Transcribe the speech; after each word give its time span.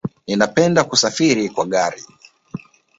Ninapenda 0.27 0.83
kusafiri 0.83 1.49
kwa 1.49 1.65
gari 1.73 2.01